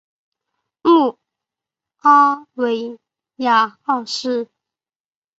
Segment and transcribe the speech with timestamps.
[0.81, 1.19] 穆
[1.97, 2.97] 阿维
[3.35, 4.49] 亚二世。